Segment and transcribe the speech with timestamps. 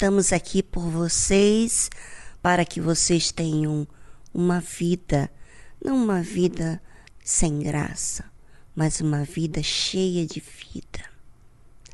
[0.00, 1.90] Estamos aqui por vocês
[2.40, 3.86] para que vocês tenham
[4.32, 5.30] uma vida,
[5.84, 6.80] não uma vida
[7.22, 8.24] sem graça,
[8.74, 11.04] mas uma vida cheia de vida,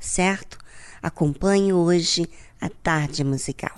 [0.01, 0.57] certo?
[1.03, 2.31] Acompanhe hoje
[2.61, 3.75] a tarde musical.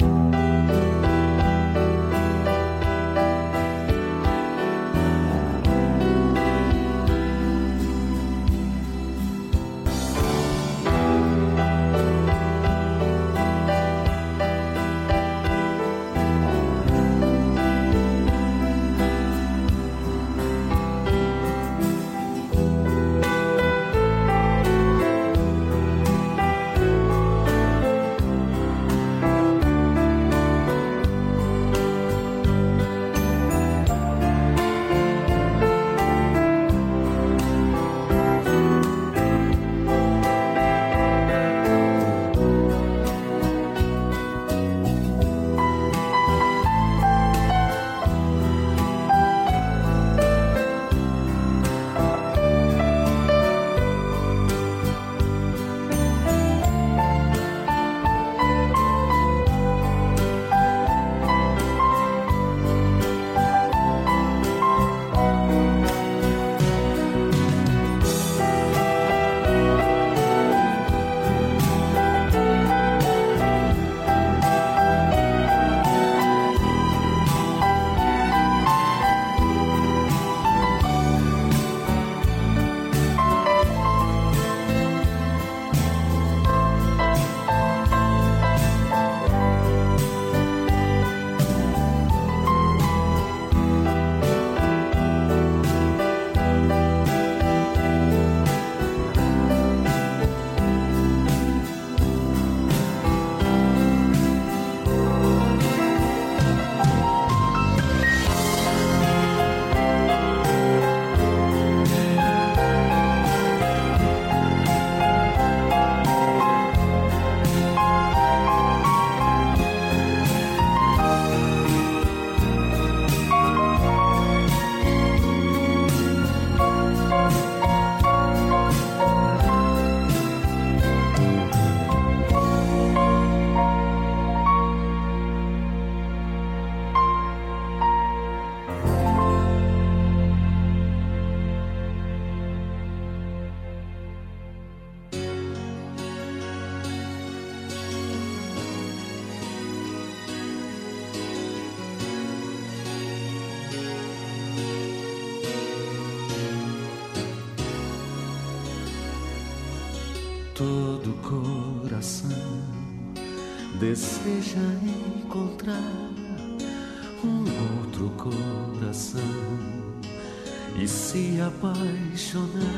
[170.80, 172.68] E se apaixonar.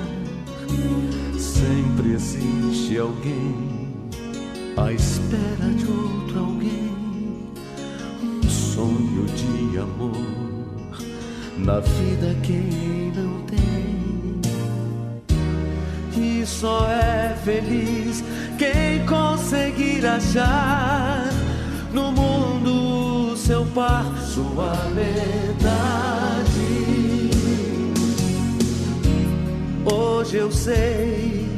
[1.38, 4.10] Sempre existe alguém
[4.76, 7.52] à espera de outro alguém,
[8.22, 10.40] um sonho de amor
[11.58, 14.40] na vida quem não tem.
[16.16, 18.24] E só é feliz
[18.58, 21.28] quem conseguir achar
[21.92, 26.09] no mundo seu par, sua verdade.
[30.30, 31.48] Hoje eu sei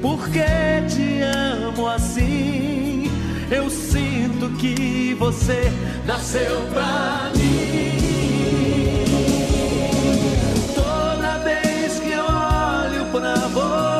[0.00, 0.44] porque
[0.88, 3.10] te amo assim.
[3.50, 5.64] Eu sinto que você
[6.06, 9.02] nasceu pra mim.
[10.76, 13.99] Toda vez que eu olho pra você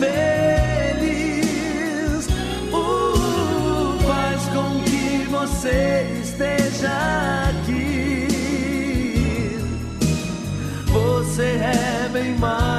[0.00, 1.36] feliz,
[2.72, 6.90] uh, faz com que você esteja
[7.50, 8.26] aqui.
[10.86, 12.69] Você é bem mais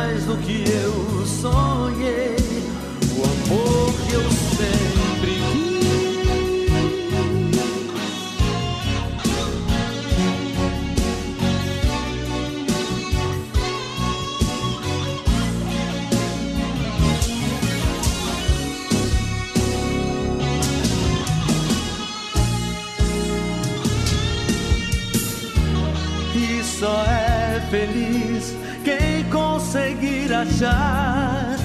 [30.62, 31.58] achar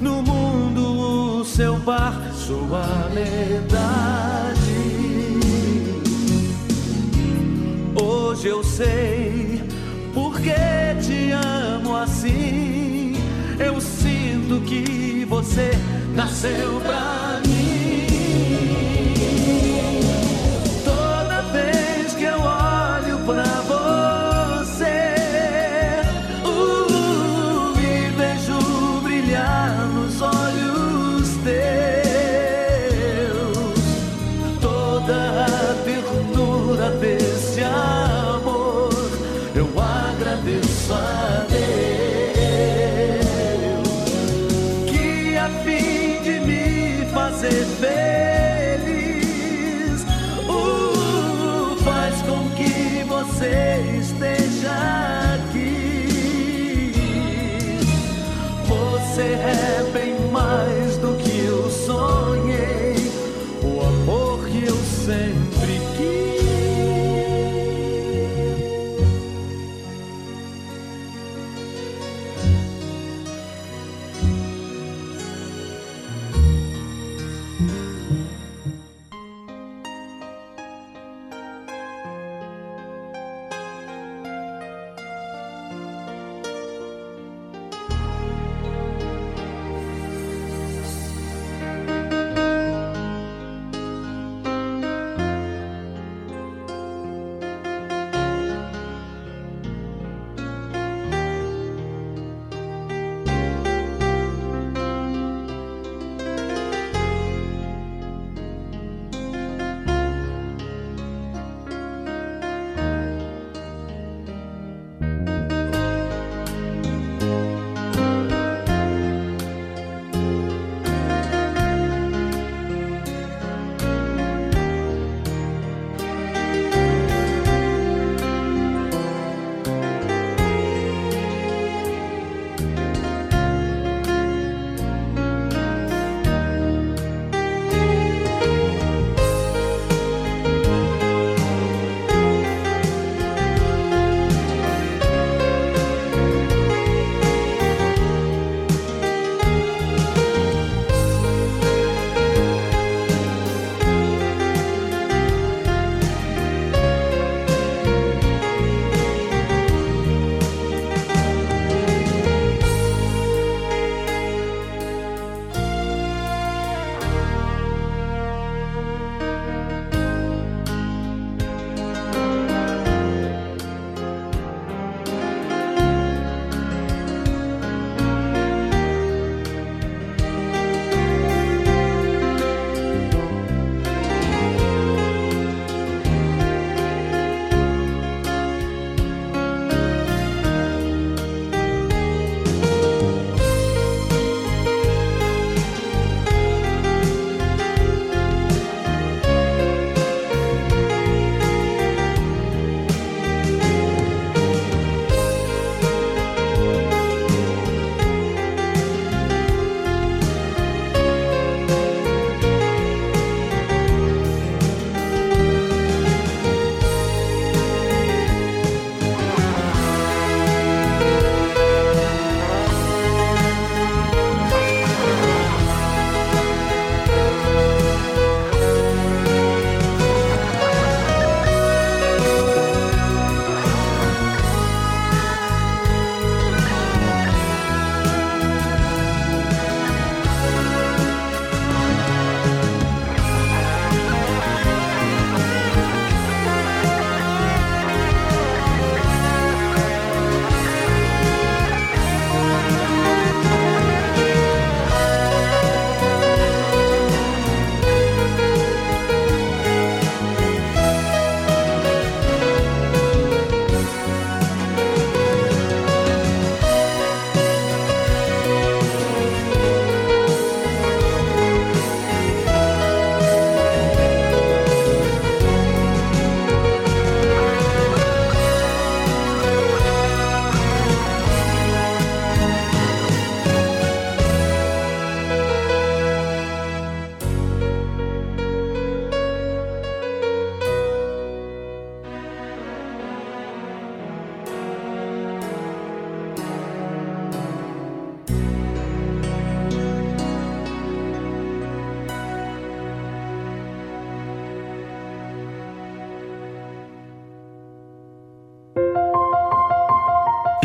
[0.00, 2.82] no mundo o seu par, sua
[3.12, 4.54] verdade.
[8.00, 9.62] Hoje eu sei
[10.12, 10.52] porque
[11.00, 13.14] te amo assim.
[13.58, 15.70] Eu sinto que você
[16.14, 17.23] nasceu pra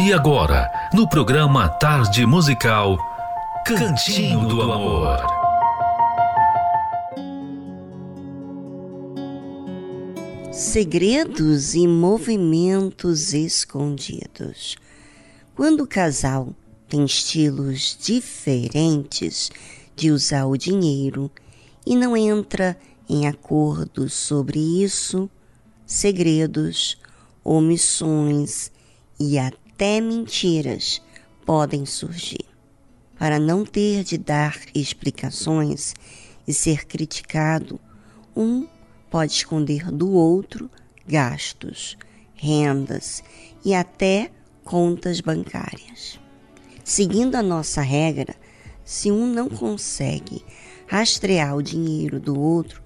[0.10, 2.98] E agora, no programa Tarde Musical,
[3.64, 5.20] Cantinho do Amor.
[10.52, 14.78] Segredos e movimentos escondidos.
[15.56, 16.56] Quando o casal
[16.88, 19.52] tem estilos diferentes
[19.96, 21.30] de usar o dinheiro
[21.86, 22.76] e não entra
[23.08, 25.30] em acordo sobre isso,
[25.86, 26.98] segredos,
[27.44, 28.72] omissões
[29.20, 29.59] e até
[30.02, 31.02] mentiras
[31.46, 32.46] podem surgir.
[33.18, 35.94] Para não ter de dar explicações
[36.46, 37.80] e ser criticado,
[38.36, 38.68] um
[39.10, 40.70] pode esconder do outro
[41.08, 41.98] gastos,
[42.36, 43.24] rendas
[43.64, 44.32] e até
[44.66, 46.20] contas bancárias.
[46.84, 48.36] Seguindo a nossa regra,
[48.84, 50.44] se um não consegue
[50.88, 52.84] rastrear o dinheiro do outro,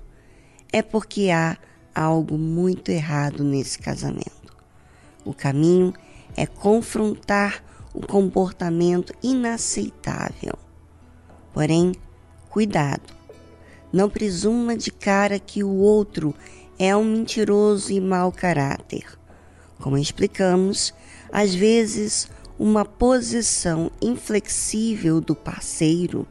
[0.72, 1.58] é porque há
[1.96, 4.56] algo muito errado nesse casamento.
[5.26, 6.13] O caminho é
[6.46, 7.64] confrontar
[7.94, 10.54] o comportamento inaceitável.
[11.54, 11.94] Porém,
[12.50, 13.14] cuidado.
[13.92, 16.34] Não presuma de cara que o outro
[16.80, 19.06] é um mentiroso e mau caráter.
[19.80, 20.94] Como explicamos,
[21.32, 26.28] às vezes uma posição inflexível do parceiro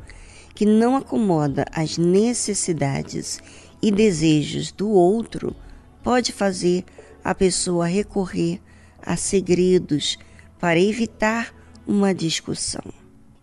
[0.55, 3.41] que não acomoda as necessidades
[3.81, 5.55] e desejos do outro
[6.03, 6.85] pode fazer
[7.25, 8.61] a pessoa recorrer
[9.05, 10.19] a segredos
[10.59, 11.55] para evitar
[11.87, 12.85] uma discussão.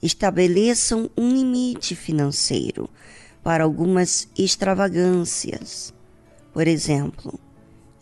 [0.01, 2.89] Estabeleçam um limite financeiro
[3.43, 5.93] para algumas extravagâncias.
[6.53, 7.39] Por exemplo,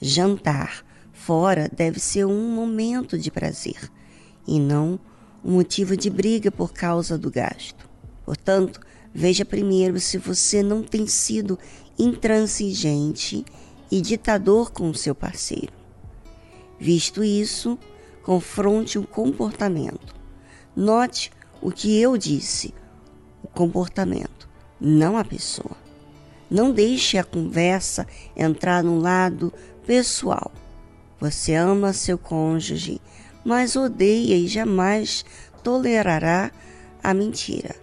[0.01, 3.91] jantar fora deve ser um momento de prazer
[4.47, 4.99] e não
[5.43, 7.89] um motivo de briga por causa do gasto.
[8.25, 8.79] Portanto,
[9.13, 11.57] veja primeiro se você não tem sido
[11.97, 13.43] intransigente
[13.91, 15.76] e ditador com o seu parceiro.
[16.79, 17.77] Visto isso,
[18.23, 20.15] confronte o comportamento.
[20.75, 21.31] Note
[21.61, 22.73] o que eu disse:
[23.43, 24.47] o comportamento,
[24.79, 25.75] não a pessoa.
[26.49, 29.51] Não deixe a conversa entrar no lado
[29.85, 30.51] pessoal.
[31.19, 33.01] Você ama seu cônjuge,
[33.43, 35.25] mas odeia e jamais
[35.63, 36.51] tolerará
[37.03, 37.75] a mentira.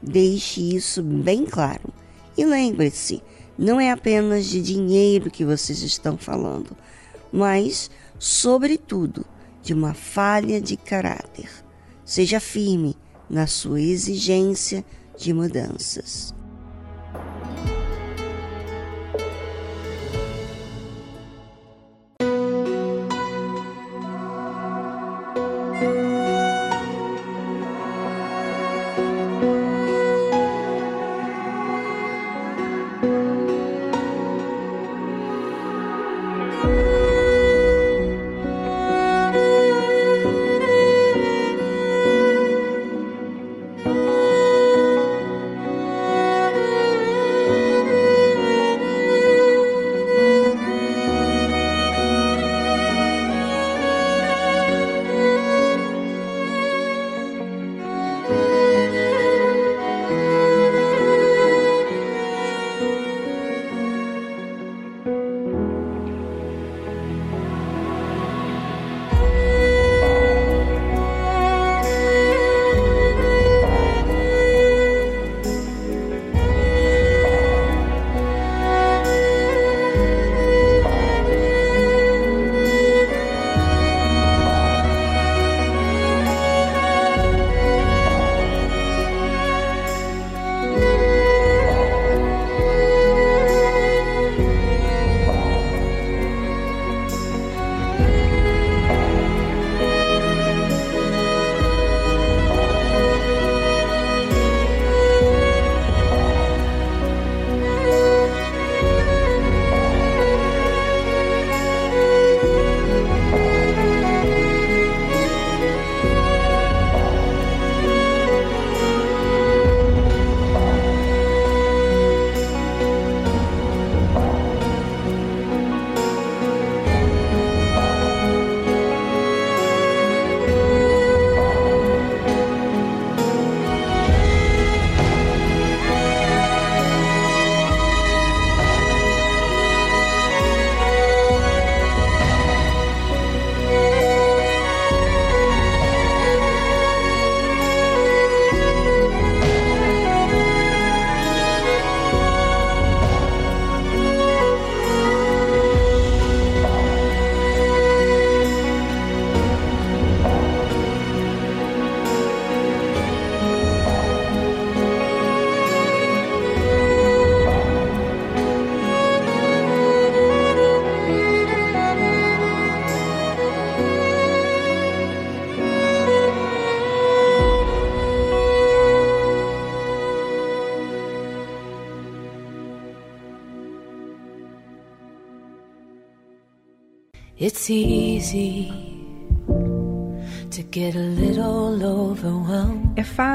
[0.00, 1.92] Deixe isso bem claro.
[2.36, 3.22] E lembre-se,
[3.58, 6.76] não é apenas de dinheiro que vocês estão falando,
[7.32, 9.24] mas, sobretudo,
[9.62, 11.50] de uma falha de caráter.
[12.04, 12.96] Seja firme
[13.28, 14.84] na sua exigência
[15.16, 16.34] de mudanças.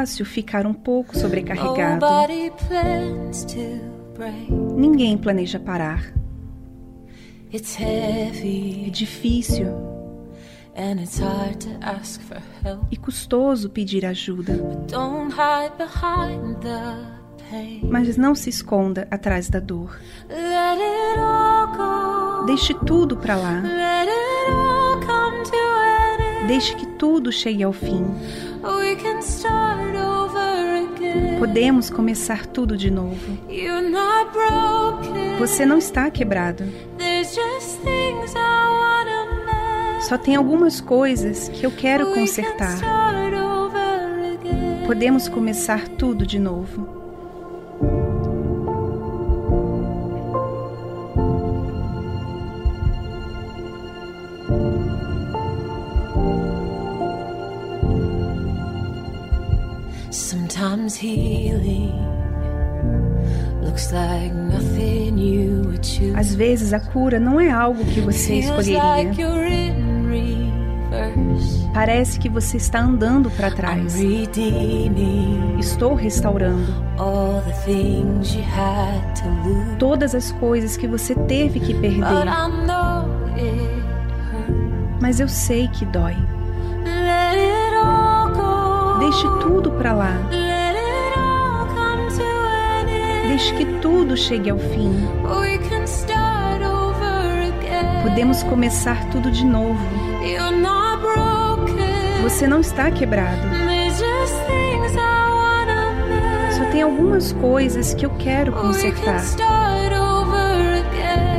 [0.03, 2.05] Fácil ficar um pouco sobrecarregado.
[4.75, 6.13] Ninguém planeja parar.
[7.49, 9.67] É difícil
[12.91, 14.53] e custoso pedir ajuda,
[17.83, 19.97] mas não se esconda atrás da dor.
[22.45, 23.63] Deixe tudo para lá.
[26.47, 28.06] Deixe que tudo chegue ao fim.
[31.39, 33.38] Podemos começar tudo de novo.
[35.39, 36.63] Você não está quebrado.
[40.01, 42.77] Só tem algumas coisas que eu quero consertar.
[44.86, 47.02] Podemos começar tudo de novo.
[60.84, 61.93] Sometimes healing.
[66.15, 68.82] Às vezes a cura não é algo que você escolheria.
[71.74, 73.96] Parece que você está andando para trás.
[75.58, 76.84] Estou restaurando
[79.80, 82.04] todas as coisas que você teve que perder.
[85.02, 86.15] Mas eu sei que dói.
[89.00, 90.52] Deixe tudo para lá.
[93.41, 94.93] Que tudo chegue ao fim.
[98.04, 99.80] Podemos começar tudo de novo.
[102.22, 103.41] Você não está quebrado.
[106.52, 109.22] Só tem algumas coisas que eu quero consertar.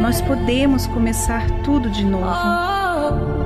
[0.01, 2.27] Nós podemos começar tudo de novo.
[2.27, 3.45] Oh.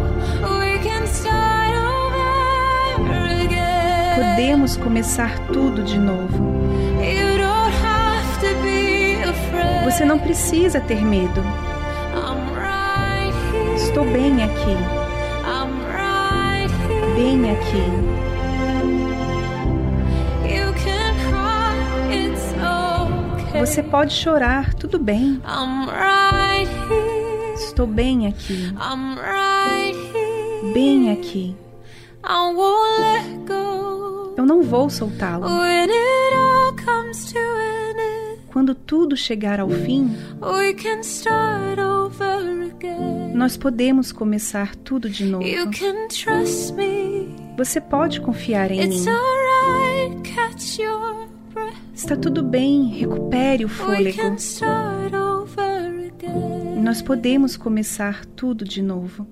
[4.17, 6.68] Podemos começar tudo de novo.
[9.89, 11.43] Você não precisa ter medo.
[13.75, 14.77] Estou bem aqui,
[17.17, 17.83] bem aqui.
[23.59, 25.41] Você pode chorar, tudo bem.
[27.55, 28.71] Estou bem aqui,
[30.75, 31.57] bem aqui.
[34.37, 35.47] Eu não vou soltá-lo.
[38.69, 43.33] Quando tudo chegar ao fim, we can start over again.
[43.33, 45.47] nós podemos começar tudo de novo.
[45.47, 47.35] You can trust me.
[47.57, 49.13] Você pode confiar em It's mim.
[51.55, 51.75] breath.
[51.95, 54.21] Está tudo bem, recupere o fôlego.
[56.83, 59.27] Nós podemos começar tudo de novo.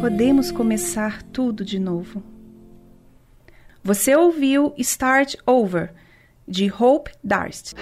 [0.00, 2.33] Podemos começar tudo de novo.
[3.86, 5.92] Você ouviu Start Over,
[6.48, 7.74] de Hope Darst.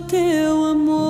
[0.00, 1.09] teu amor.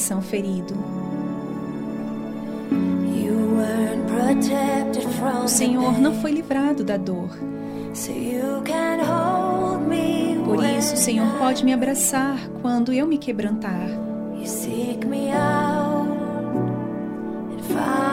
[0.00, 0.74] coração ferido.
[5.44, 7.28] O Senhor não foi livrado da dor.
[10.44, 13.88] Por isso, o Senhor pode me abraçar quando eu me quebrantar.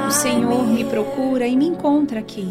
[0.08, 2.47] O Senhor me procura e me encontra aqui.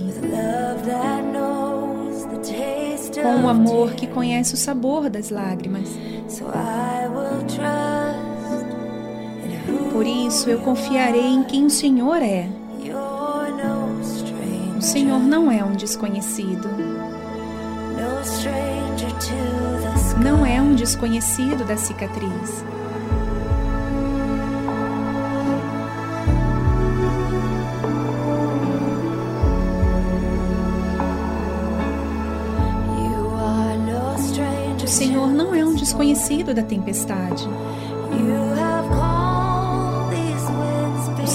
[3.22, 5.88] Com o amor que conhece o sabor das lágrimas.
[9.96, 12.46] Por isso eu confiarei em quem o Senhor é.
[14.76, 16.68] O Senhor não é um desconhecido.
[20.22, 22.62] Não é um desconhecido da cicatriz.
[34.84, 37.48] O Senhor não é um desconhecido da tempestade.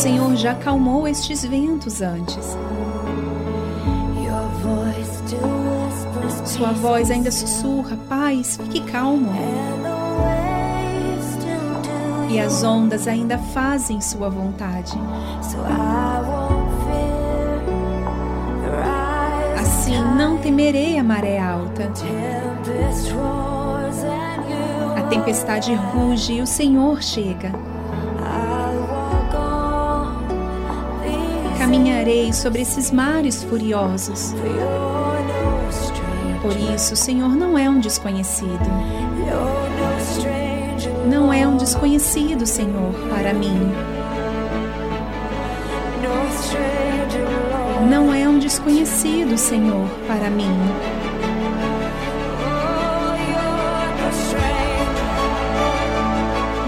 [0.01, 2.57] Senhor já acalmou estes ventos antes.
[6.43, 9.31] Sua voz ainda sussurra: Paz, fique calmo.
[12.31, 14.97] E as ondas ainda fazem sua vontade.
[19.59, 21.91] Assim não temerei a maré alta.
[24.97, 27.70] A tempestade ruge e o Senhor chega.
[32.33, 34.33] Sobre esses mares furiosos.
[36.41, 38.49] Por isso, o Senhor não é um desconhecido.
[41.05, 43.71] Não é um desconhecido, Senhor, para mim.
[47.87, 50.57] Não é um desconhecido, Senhor, para mim.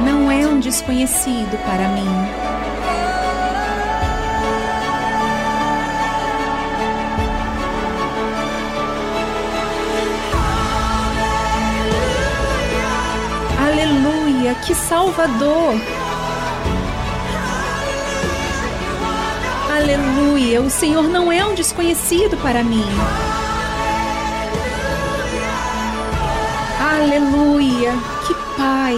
[0.06, 2.43] Não é um desconhecido para mim.
[14.62, 15.76] Que Salvador!
[19.76, 22.86] Aleluia, o Senhor não é um desconhecido para mim.
[26.80, 27.92] Aleluia,
[28.26, 28.98] que Pai!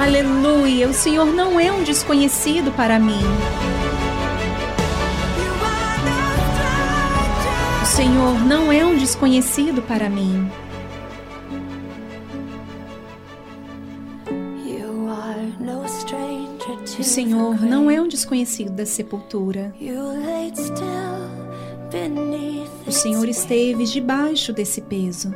[0.00, 3.22] Aleluia, o Senhor não é um desconhecido para mim.
[7.82, 10.50] O Senhor não é um desconhecido para mim.
[17.14, 19.72] Senhor não é um desconhecido da sepultura.
[22.84, 25.32] O Senhor esteve debaixo desse peso.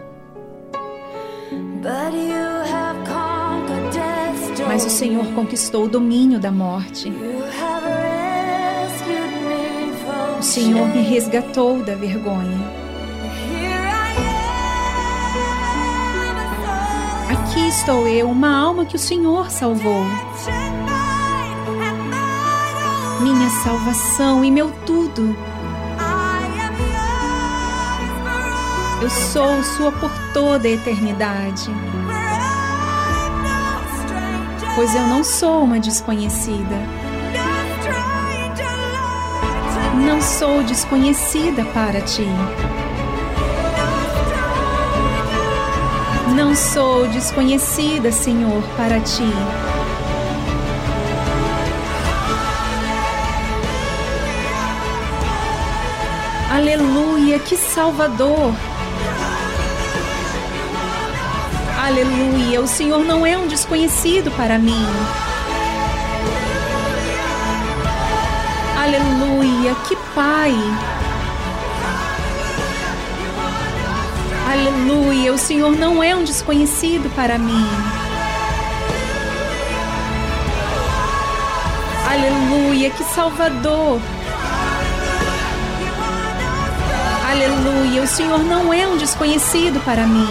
[4.67, 7.13] Mas o Senhor conquistou o domínio da morte.
[10.37, 12.59] O Senhor me resgatou da vergonha.
[17.31, 20.03] Aqui estou eu, uma alma que o Senhor salvou
[23.21, 25.37] minha salvação e meu tudo.
[29.01, 31.71] Eu sou sua por toda a eternidade.
[34.75, 36.77] Pois eu não sou uma desconhecida.
[40.05, 42.27] Não sou desconhecida para ti.
[46.35, 49.33] Não sou desconhecida, Senhor, para ti.
[56.59, 58.53] Aleluia, que Salvador!
[61.81, 64.85] Aleluia, o Senhor não é um desconhecido para mim.
[68.77, 70.53] Aleluia, que Pai!
[74.51, 77.69] Aleluia, o Senhor não é um desconhecido para mim.
[82.11, 84.01] Aleluia, que Salvador!
[87.41, 90.27] Aleluia, o Senhor não é um desconhecido para mim.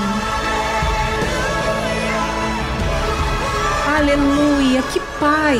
[3.97, 5.57] Aleluia, que Pai.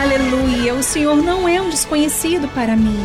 [0.00, 2.96] Aleluia, o Senhor não é um desconhecido para mim.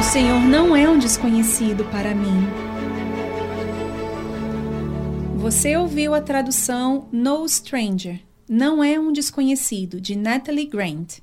[0.00, 2.48] O Senhor não é um desconhecido para mim.
[5.36, 11.18] Você ouviu a tradução No Stranger não é um desconhecido, de Natalie Grant.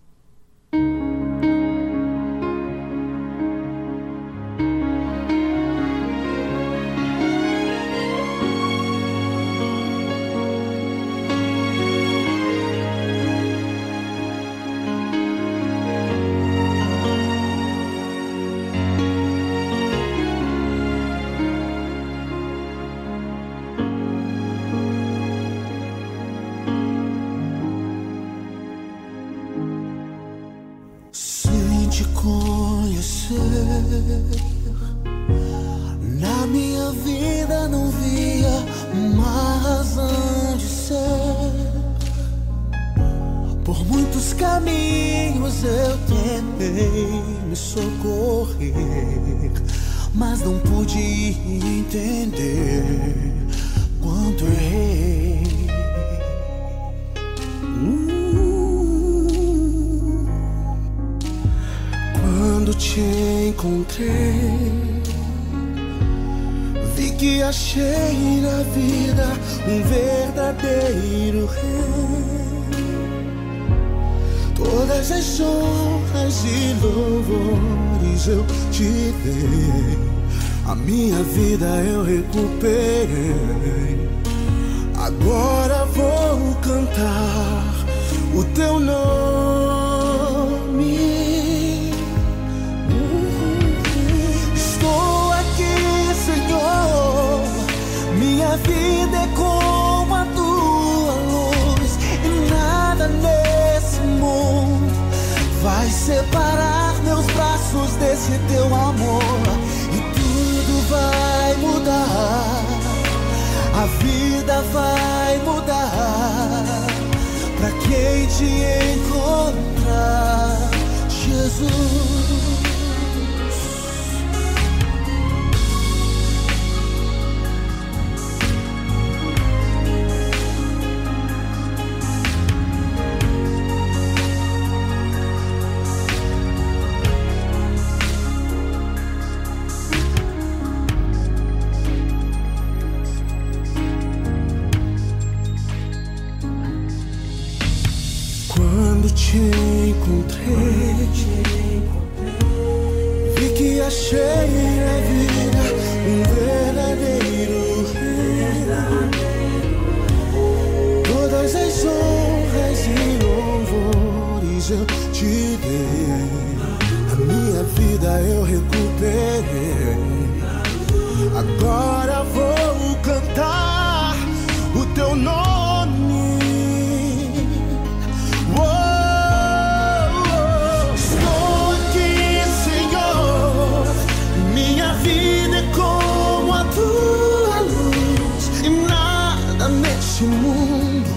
[190.15, 191.09] Esse mundo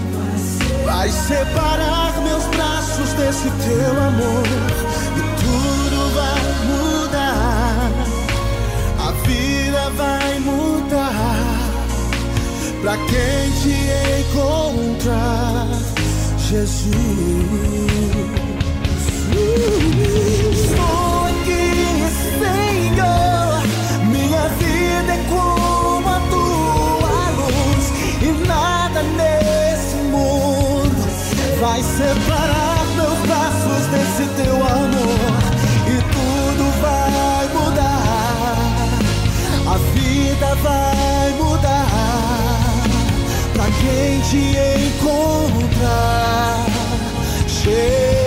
[0.83, 4.43] vai separar meus braços desse teu amor
[5.15, 7.91] e tudo vai mudar.
[8.99, 11.45] A vida vai mudar
[12.81, 13.73] pra quem te
[14.19, 15.69] encontrar,
[16.49, 16.91] Jesus.
[19.31, 21.71] Uh, estou aqui
[22.37, 22.68] sem
[31.59, 35.35] vai separar meus braços desse teu amor
[35.87, 38.55] e tudo vai mudar.
[39.67, 41.85] A vida vai mudar
[43.53, 44.55] pra quem te
[44.87, 46.65] encontrar.
[47.47, 48.18] Chega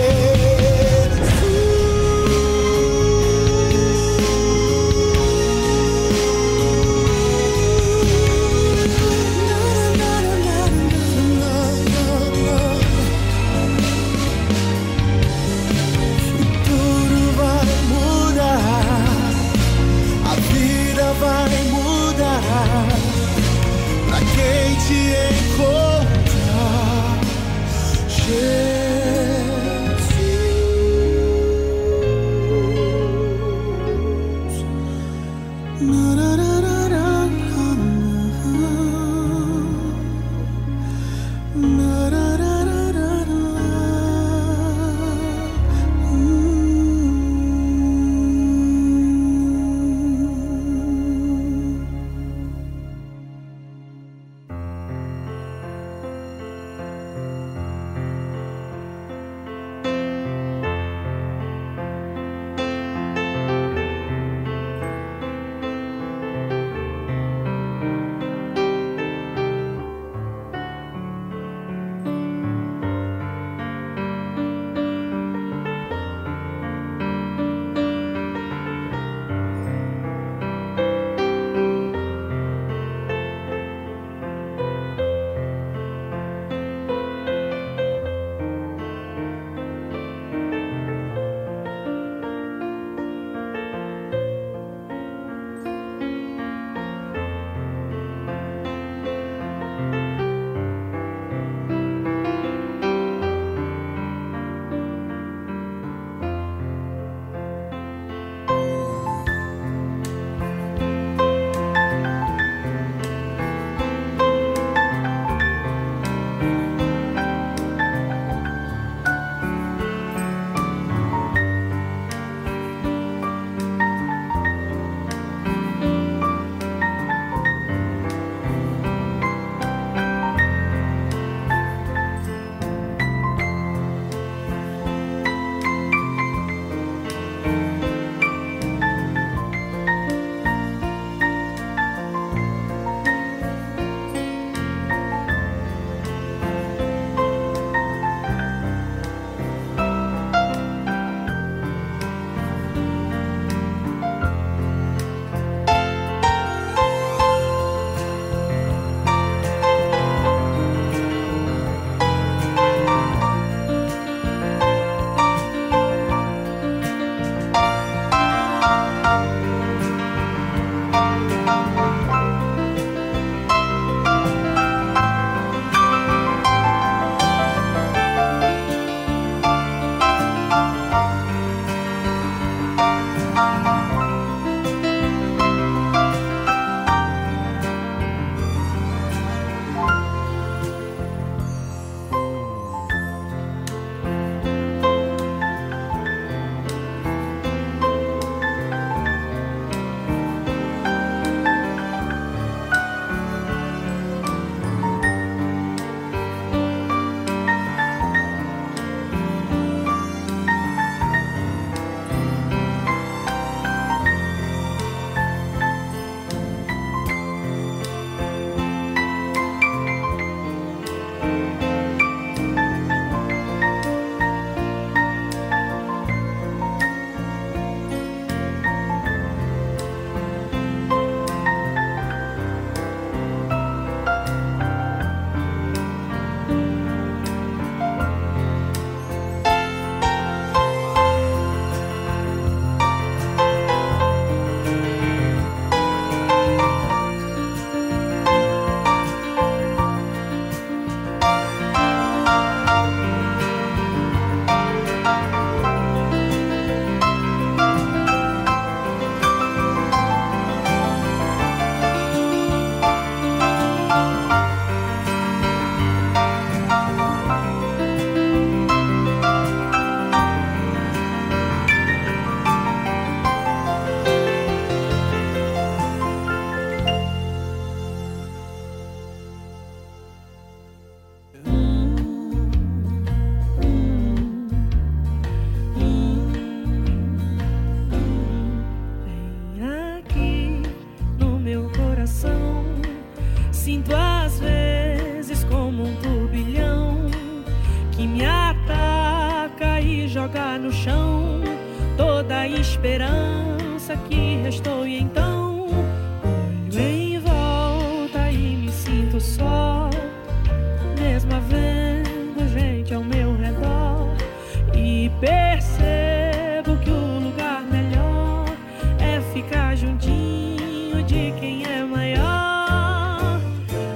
[319.43, 323.39] ficar juntinho de quem é maior.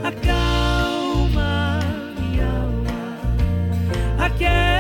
[0.03, 1.79] Acalma
[2.19, 4.76] minha alma, aquieta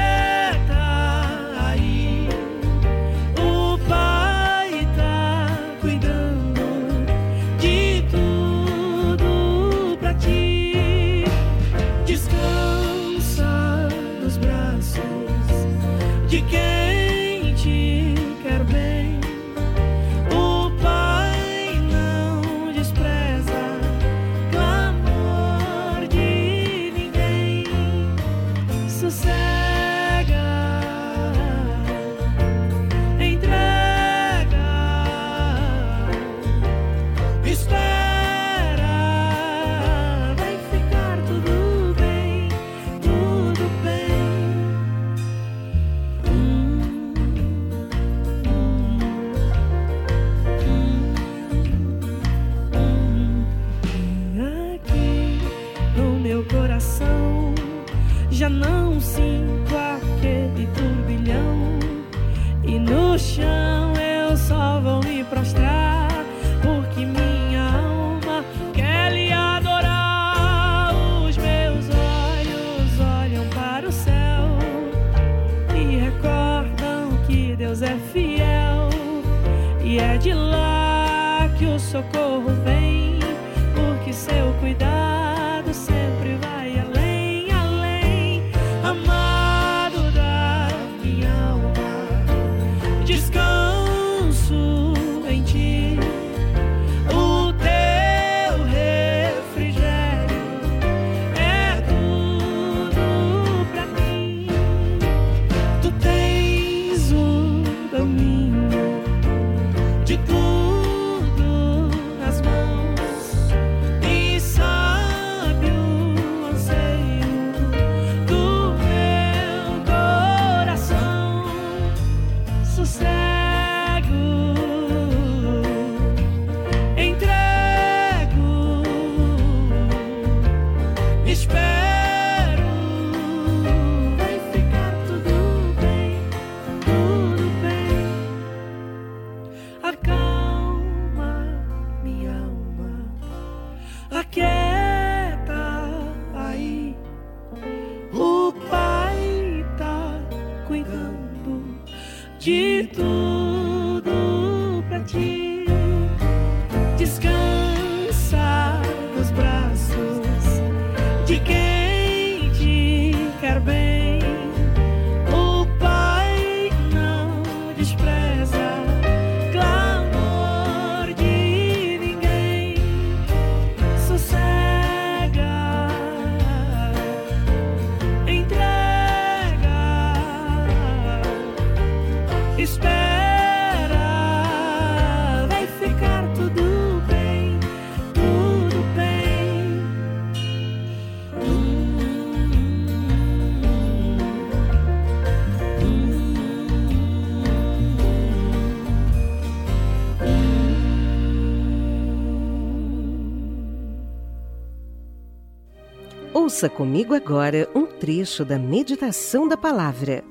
[206.57, 210.23] Ouça comigo agora um trecho da meditação da palavra.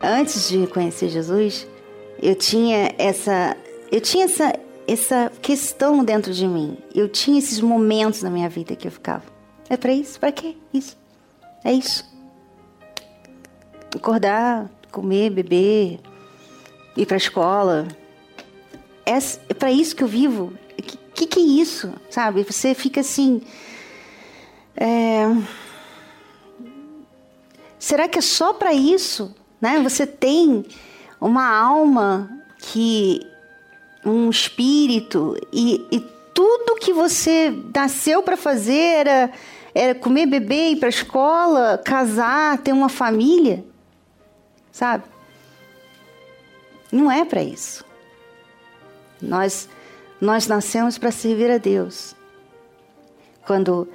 [0.00, 1.68] Antes de conhecer Jesus,
[2.22, 3.54] eu tinha essa,
[3.92, 4.54] eu tinha essa,
[4.86, 6.78] essa questão dentro de mim.
[6.94, 9.24] Eu tinha esses momentos na minha vida que eu ficava.
[9.68, 10.18] É para isso?
[10.18, 10.56] Para quê?
[10.72, 10.96] Isso.
[11.62, 12.10] É isso.
[13.94, 16.00] Acordar, comer, beber,
[16.96, 17.86] ir para a escola.
[19.04, 20.54] É, é para isso que eu vivo.
[21.18, 21.92] Que, que, é isso?
[22.08, 22.44] Sabe?
[22.44, 23.42] Você fica assim.
[24.76, 25.26] é,
[27.76, 29.34] Será que é só para isso?
[29.60, 29.80] Né?
[29.82, 30.64] Você tem
[31.20, 33.20] uma alma que
[34.04, 35.98] um espírito e, e
[36.32, 39.32] tudo que você nasceu para fazer era,
[39.74, 43.64] era comer, beber, ir para escola, casar, ter uma família,
[44.70, 45.02] sabe?
[46.92, 47.84] Não é para isso.
[49.20, 49.68] Nós
[50.20, 52.14] nós nascemos para servir a Deus.
[53.46, 53.88] Quando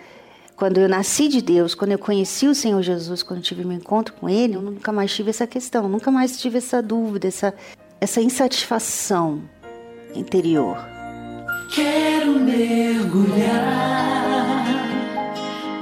[0.56, 4.14] quando eu nasci de Deus, quando eu conheci o Senhor Jesus, quando tive meu encontro
[4.14, 7.54] com Ele, eu nunca mais tive essa questão, nunca mais tive essa dúvida, essa,
[8.00, 9.42] essa insatisfação
[10.16, 10.78] interior.
[11.74, 13.44] Quero mergulhar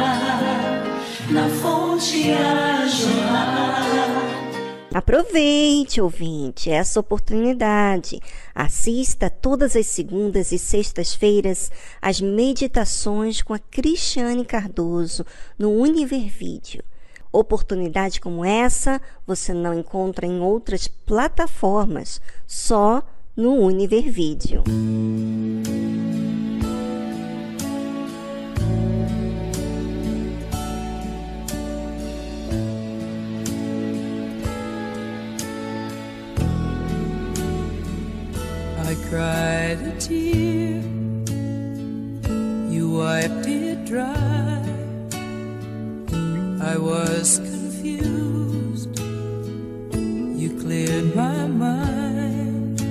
[1.30, 3.89] na fonte a jorrar.
[4.92, 8.20] Aproveite, ouvinte, essa oportunidade.
[8.56, 11.72] Assista todas as segundas e sextas-feiras
[12.02, 15.24] às meditações com a Cristiane Cardoso
[15.60, 16.84] no Univer Vídeo.
[17.32, 23.04] Oportunidade como essa você não encontra em outras plataformas, só
[23.38, 24.64] no Univer Vídeo.
[39.10, 40.84] Cried a tear,
[42.70, 44.62] you wiped it dry.
[46.62, 48.99] I was confused,
[50.39, 52.82] you cleared my mind.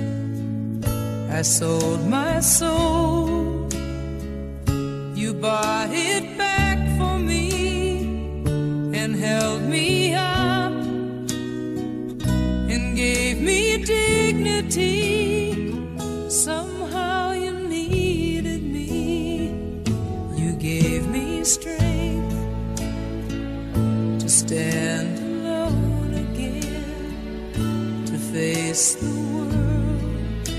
[1.31, 3.69] I sold my soul,
[5.15, 8.01] you bought it back for me
[8.93, 10.73] and held me up
[12.73, 15.68] and gave me dignity.
[16.29, 19.49] Somehow you needed me.
[20.35, 22.35] You gave me strength
[24.19, 30.49] to stand alone again, to face the world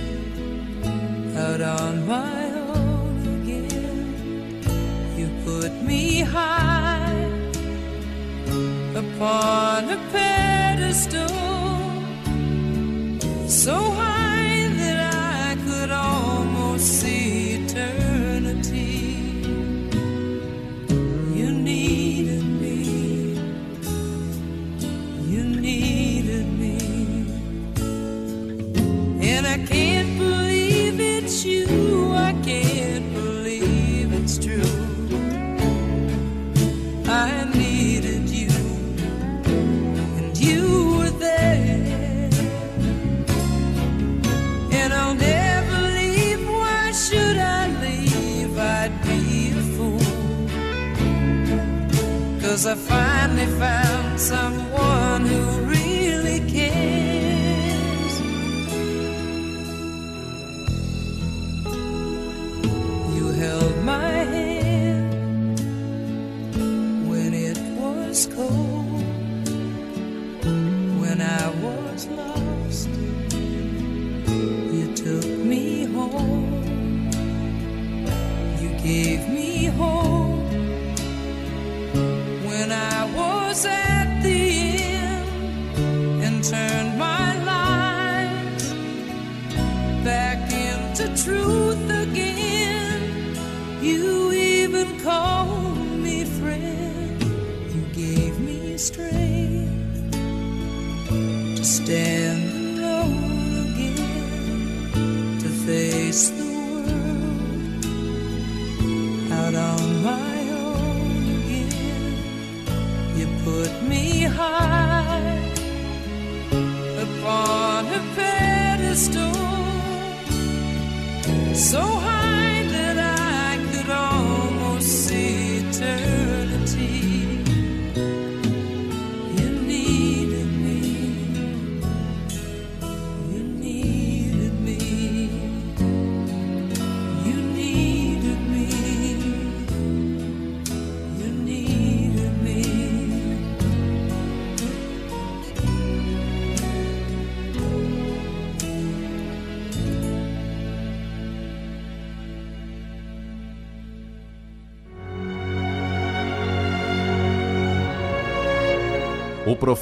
[1.39, 4.65] out on my own again.
[5.17, 7.31] You put me high
[8.97, 11.29] upon a pedestal,
[13.47, 14.10] so high
[52.61, 53.80] Cause I finally found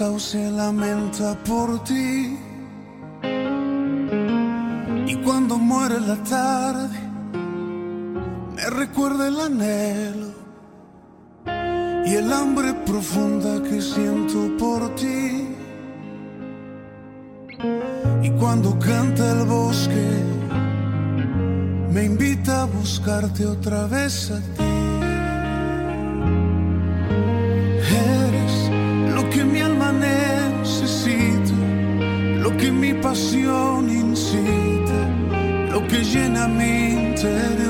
[0.00, 2.34] Sauce lamenta por ti.
[5.12, 6.98] Y cuando muere la tarde,
[8.56, 10.30] me recuerda el anhelo
[12.06, 15.48] y el hambre profunda que siento por ti.
[18.22, 20.08] Y cuando canta el bosque,
[21.92, 23.99] me invita a buscarte otra vez
[37.22, 37.69] mi interior.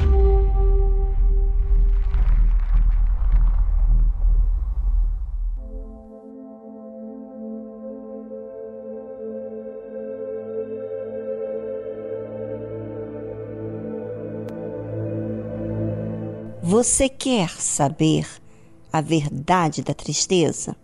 [16.83, 18.27] Você quer saber
[18.91, 20.75] a verdade da tristeza?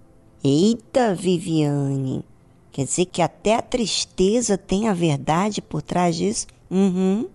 [0.43, 2.23] Eita, Viviane!
[2.71, 6.45] Quer dizer que até a tristeza tem a verdade por trás disso?
[6.69, 7.27] Uhum.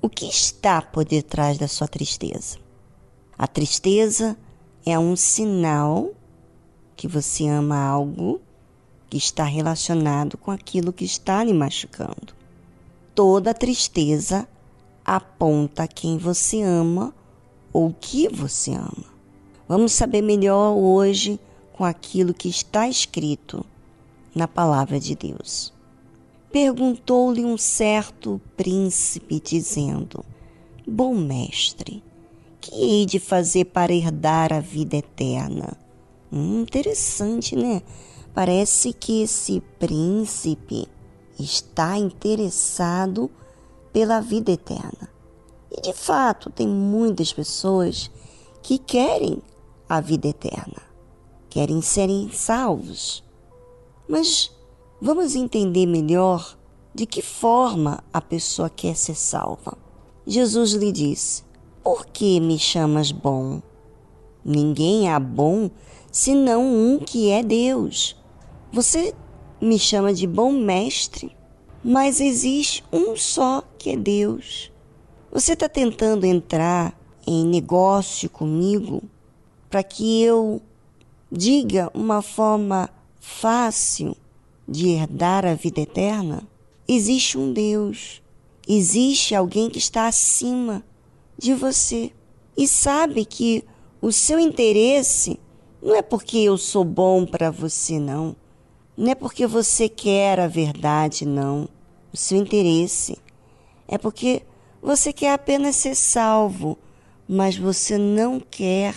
[0.00, 2.58] O que está por detrás da sua tristeza?
[3.38, 4.36] A tristeza
[4.84, 6.10] é um sinal
[6.96, 8.40] que você ama algo
[9.08, 12.34] que está relacionado com aquilo que está lhe machucando.
[13.14, 14.48] Toda tristeza
[15.04, 17.14] aponta quem você ama
[17.72, 19.12] ou o que você ama.
[19.68, 21.40] Vamos saber melhor hoje
[21.72, 23.64] com aquilo que está escrito
[24.34, 25.72] na palavra de Deus.
[26.50, 30.24] Perguntou-lhe um certo príncipe, dizendo:
[30.86, 32.02] Bom mestre,
[32.60, 35.76] que hei de fazer para herdar a vida eterna?
[36.30, 37.82] Hum, interessante, né?
[38.34, 40.86] Parece que esse príncipe
[41.38, 43.30] está interessado
[43.92, 45.11] pela vida eterna.
[45.74, 48.10] E de fato, tem muitas pessoas
[48.62, 49.38] que querem
[49.88, 50.82] a vida eterna,
[51.48, 53.24] querem serem salvos.
[54.06, 54.54] Mas
[55.00, 56.58] vamos entender melhor
[56.94, 59.76] de que forma a pessoa quer ser salva.
[60.26, 61.42] Jesus lhe disse:
[61.82, 63.62] Por que me chamas bom?
[64.44, 65.70] Ninguém há bom
[66.10, 68.16] senão um que é Deus.
[68.72, 69.14] Você
[69.60, 71.34] me chama de bom mestre,
[71.82, 74.71] mas existe um só que é Deus.
[75.34, 76.94] Você está tentando entrar
[77.26, 79.02] em negócio comigo
[79.70, 80.60] para que eu
[81.30, 84.14] diga uma forma fácil
[84.68, 86.46] de herdar a vida eterna?
[86.86, 88.20] Existe um Deus,
[88.68, 90.84] existe alguém que está acima
[91.38, 92.12] de você
[92.54, 93.64] e sabe que
[94.02, 95.40] o seu interesse
[95.82, 98.36] não é porque eu sou bom para você, não.
[98.94, 101.66] Não é porque você quer a verdade, não.
[102.12, 103.16] O seu interesse
[103.88, 104.42] é porque
[104.82, 106.76] você quer apenas ser salvo,
[107.28, 108.94] mas você não quer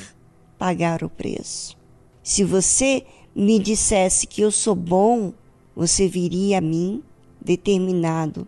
[0.57, 1.77] pagar o preço.
[2.23, 3.05] Se você
[3.35, 5.31] me dissesse que eu sou bom,
[5.75, 7.03] você viria a mim
[7.39, 8.47] determinado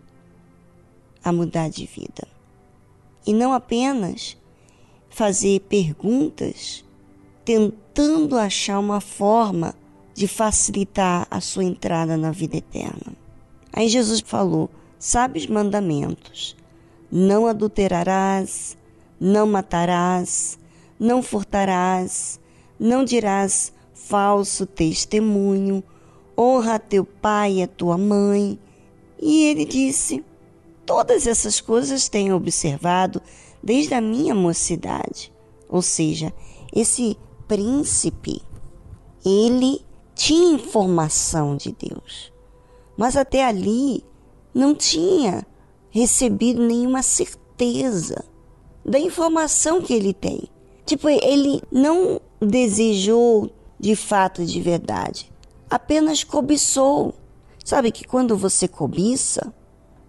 [1.22, 2.26] a mudar de vida.
[3.24, 4.36] E não apenas
[5.08, 6.84] fazer perguntas
[7.44, 9.74] tentando achar uma forma
[10.12, 13.14] de facilitar a sua entrada na vida eterna.
[13.72, 14.68] Aí Jesus falou:
[14.98, 16.57] sabe os mandamentos
[17.10, 18.76] não adulterarás,
[19.20, 20.58] não matarás,
[20.98, 22.40] não furtarás,
[22.78, 25.82] não dirás falso testemunho,
[26.36, 28.58] honra a teu pai e a tua mãe.
[29.20, 30.24] E ele disse:
[30.86, 33.20] Todas essas coisas tenho observado
[33.62, 35.32] desde a minha mocidade.
[35.68, 36.32] Ou seja,
[36.72, 38.40] esse príncipe,
[39.24, 39.84] ele
[40.14, 42.32] tinha informação de Deus.
[42.96, 44.02] mas até ali
[44.52, 45.46] não tinha
[45.90, 48.24] recebido nenhuma certeza
[48.84, 50.48] da informação que ele tem.
[50.84, 55.30] Tipo, ele não desejou de fato de verdade,
[55.68, 57.14] apenas cobiçou.
[57.64, 59.52] Sabe que quando você cobiça,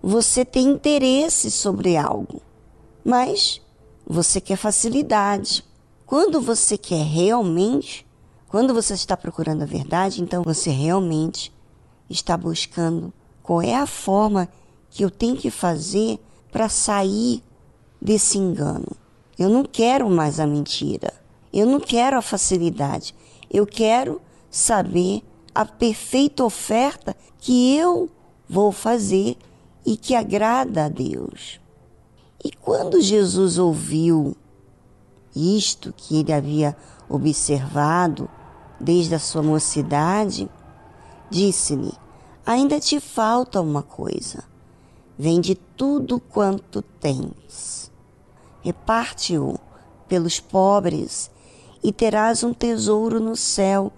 [0.02, 2.42] você tem interesse sobre algo,
[3.04, 3.62] mas
[4.08, 5.64] você quer facilidade.
[6.06, 8.08] Quando você quer realmente,
[8.48, 11.54] quando você está procurando a verdade, então você realmente
[12.10, 13.14] está buscando
[13.44, 14.50] qual é a forma
[14.90, 16.20] que eu tenho que fazer
[16.52, 17.44] para sair
[18.02, 18.96] desse engano.
[19.38, 21.14] Eu não quero mais a mentira.
[21.54, 23.16] Eu não quero a facilidade.
[23.50, 25.24] Eu quero saber
[25.54, 28.10] a perfeita oferta que eu
[28.48, 29.38] vou fazer
[29.86, 31.60] e que agrada a Deus.
[32.44, 34.36] E quando Jesus ouviu
[35.36, 36.76] isto que ele havia
[37.08, 38.30] observado
[38.80, 40.50] desde a sua mocidade,
[41.30, 41.94] disse-lhe:
[42.46, 44.49] Ainda te falta uma coisa.
[45.22, 47.92] Vende tudo quanto tens.
[48.62, 49.60] Reparte-o
[50.08, 51.30] pelos pobres
[51.84, 53.92] e terás um tesouro no céu.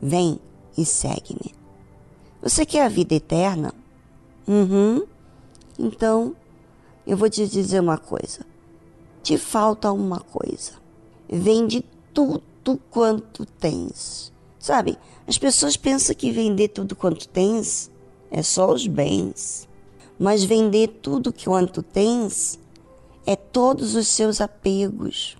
[0.00, 0.40] Vem
[0.74, 1.54] e segue-me.
[2.40, 3.74] Você quer a vida eterna?
[4.48, 5.04] Uhum.
[5.78, 6.34] Então,
[7.06, 8.40] eu vou te dizer uma coisa.
[9.22, 10.72] Te falta uma coisa.
[11.28, 11.84] Vende
[12.14, 14.32] tudo quanto tens.
[14.58, 14.96] Sabe,
[15.26, 17.90] as pessoas pensam que vender tudo quanto tens
[18.30, 19.68] é só os bens.
[20.18, 22.58] Mas vender tudo quanto tens
[23.26, 25.36] é todos os seus apegos.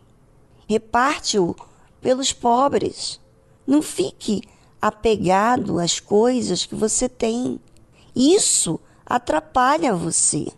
[0.68, 1.54] Reparte-o
[2.00, 3.20] pelos pobres.
[3.66, 4.42] Não fique
[4.80, 7.60] apegado às coisas que você tem.
[8.14, 10.48] Isso atrapalha você.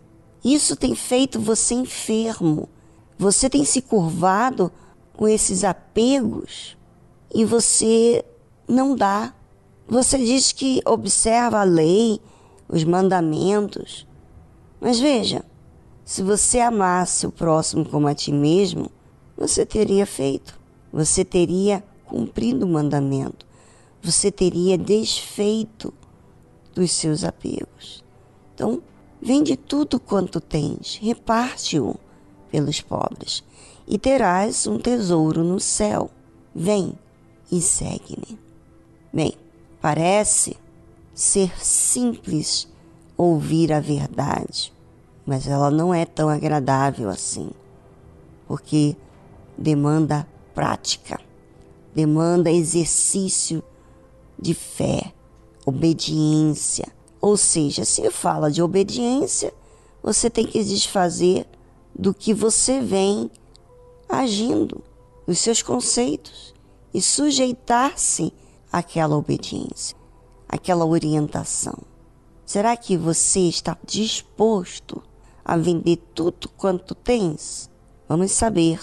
[0.43, 2.69] Isso tem feito você enfermo.
[3.17, 4.71] Você tem se curvado
[5.13, 6.77] com esses apegos
[7.33, 8.23] e você
[8.67, 9.33] não dá.
[9.87, 12.21] Você diz que observa a lei,
[12.69, 14.06] os mandamentos.
[14.79, 15.43] Mas veja,
[16.05, 18.89] se você amasse o próximo como a ti mesmo,
[19.35, 20.59] você teria feito.
[20.91, 23.45] Você teria cumprido o mandamento.
[24.01, 25.93] Você teria desfeito
[26.73, 28.03] dos seus apegos.
[28.53, 28.81] Então,
[29.21, 31.95] vende tudo quanto tens, reparte-o
[32.49, 33.43] pelos pobres,
[33.87, 36.09] e terás um tesouro no céu.
[36.55, 36.93] Vem
[37.51, 38.39] e segue-me.
[39.11, 39.33] Bem,
[39.81, 40.55] parece
[41.13, 42.67] ser simples
[43.17, 44.71] ouvir a verdade,
[45.25, 47.49] mas ela não é tão agradável assim,
[48.47, 48.95] porque
[49.57, 51.19] demanda prática,
[51.93, 53.63] demanda exercício
[54.39, 55.11] de fé,
[55.65, 56.85] obediência.
[57.19, 59.53] Ou seja, se fala de obediência,
[60.03, 61.47] você tem que desfazer
[61.97, 63.31] do que você vem
[64.07, 64.83] agindo,
[65.25, 66.53] os seus conceitos,
[66.93, 68.31] e sujeitar-se
[68.71, 69.97] àquela obediência,
[70.47, 71.77] àquela orientação.
[72.47, 75.03] Será que você está disposto
[75.43, 77.69] a vender tudo quanto tens?
[78.07, 78.79] Vamos saber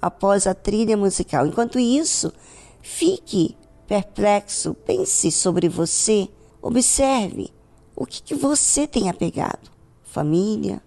[0.00, 1.46] após a trilha musical.
[1.46, 2.32] Enquanto isso,
[2.80, 3.54] fique
[3.86, 6.26] perplexo, pense sobre você,
[6.62, 7.52] observe
[7.94, 9.70] o que, que você tem apegado:
[10.02, 10.82] família,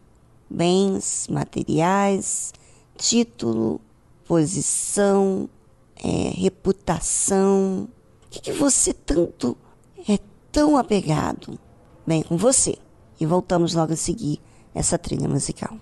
[0.49, 2.51] bens materiais,
[2.97, 3.79] título,
[4.27, 5.47] posição,
[5.95, 7.87] é, reputação.
[8.25, 9.55] O que, que você tanto
[10.09, 10.17] é
[10.51, 11.59] tão apegado?
[12.05, 12.77] Bem, com você.
[13.19, 14.39] E voltamos logo a seguir
[14.73, 15.77] essa trilha musical.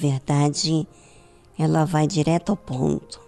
[0.00, 0.88] Verdade,
[1.58, 3.20] ela vai direto ao ponto,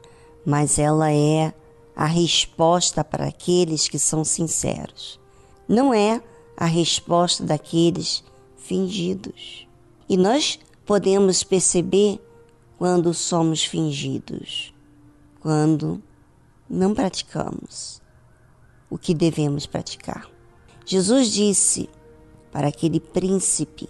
[0.44, 1.52] mas ela é
[1.94, 5.20] a resposta para aqueles que são sinceros.
[5.68, 6.22] Não é
[6.56, 8.24] a resposta daqueles
[8.56, 9.68] fingidos.
[10.08, 12.18] E nós podemos perceber
[12.78, 14.72] quando somos fingidos,
[15.40, 16.02] quando
[16.68, 18.00] não praticamos
[18.88, 20.28] o que devemos praticar.
[20.86, 21.88] Jesus disse
[22.50, 23.88] para aquele príncipe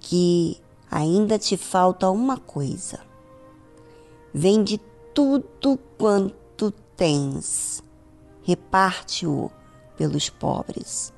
[0.00, 3.00] que ainda te falta uma coisa.
[4.34, 4.80] Vende
[5.14, 7.82] tudo quanto tens,
[8.42, 9.50] reparte-o
[9.96, 11.12] pelos pobres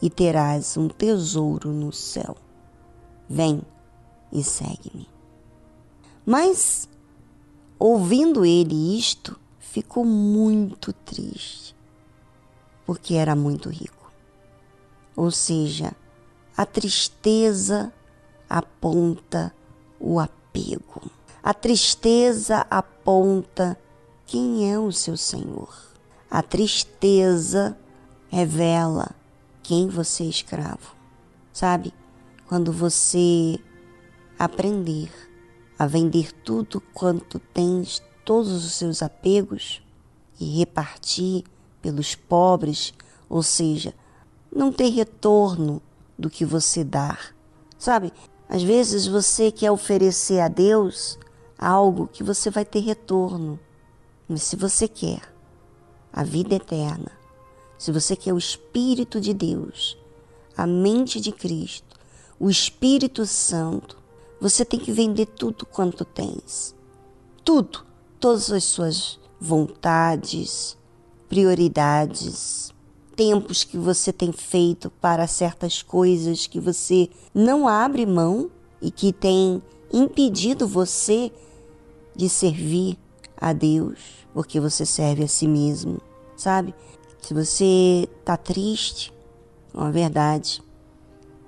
[0.00, 2.36] e terás um tesouro no céu.
[3.28, 3.62] Vem
[4.32, 5.08] e segue-me.
[6.24, 6.88] Mas,
[7.78, 11.74] ouvindo ele isto, ficou muito triste,
[12.84, 14.12] porque era muito rico.
[15.16, 15.92] Ou seja,
[16.56, 17.92] a tristeza
[18.48, 19.54] aponta
[20.00, 21.10] o apego.
[21.42, 23.78] A tristeza aponta
[24.26, 25.74] quem é o seu Senhor.
[26.30, 27.76] A tristeza
[28.28, 29.10] revela
[29.62, 30.94] quem você é escravo.
[31.52, 31.92] Sabe?
[32.46, 33.58] Quando você
[34.38, 35.10] aprender
[35.78, 39.82] a vender tudo quanto tens, todos os seus apegos
[40.40, 41.44] e repartir
[41.80, 42.92] pelos pobres,
[43.28, 43.94] ou seja,
[44.54, 45.80] não ter retorno
[46.18, 47.18] do que você dá.
[47.78, 48.12] Sabe?
[48.48, 51.18] Às vezes você quer oferecer a Deus
[51.58, 53.58] algo que você vai ter retorno.
[54.26, 55.20] Mas se você quer
[56.12, 57.12] a vida eterna,
[57.76, 59.98] se você quer o Espírito de Deus,
[60.56, 61.96] a mente de Cristo,
[62.40, 63.98] o Espírito Santo,
[64.40, 66.74] você tem que vender tudo quanto tens.
[67.44, 67.84] Tudo,
[68.18, 70.76] todas as suas vontades,
[71.28, 72.72] prioridades,
[73.18, 78.48] tempos que você tem feito para certas coisas que você não abre mão
[78.80, 79.60] e que tem
[79.92, 81.32] impedido você
[82.14, 82.96] de servir
[83.36, 83.98] a Deus,
[84.32, 86.00] porque você serve a si mesmo,
[86.36, 86.72] sabe?
[87.20, 89.12] Se você está triste,
[89.74, 90.62] é uma verdade,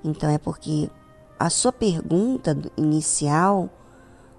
[0.03, 0.91] então é porque
[1.39, 3.71] a sua pergunta inicial,